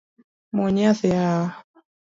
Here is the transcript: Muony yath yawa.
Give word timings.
Muony 0.53 0.81
yath 0.85 1.03
yawa. 1.13 1.45